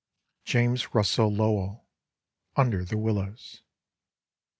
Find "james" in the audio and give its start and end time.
0.45-0.95